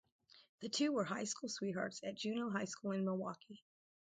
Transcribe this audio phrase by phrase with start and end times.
[0.61, 3.63] The two were high-school sweethearts at Juneau High School in Milwaukee.